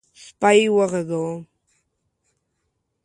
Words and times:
_سپی 0.23 0.61
وغږوم؟ 0.75 1.39